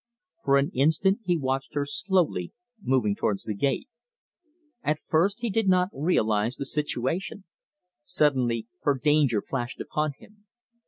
[0.43, 3.87] For an instant he watched her slowly moving towards the gate.
[4.81, 7.43] At first he did not realise the situation.
[8.03, 10.45] Suddenly her danger flashed upon him.